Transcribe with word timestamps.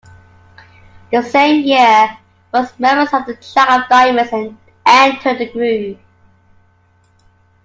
The 1.11 1.21
same 1.21 1.63
year 1.63 2.17
most 2.51 2.79
members 2.79 3.13
of 3.13 3.27
the 3.27 3.35
Jack 3.35 3.69
of 3.83 3.87
Diamonds 3.87 4.57
entered 4.83 5.37
the 5.37 5.51
group. 5.51 5.99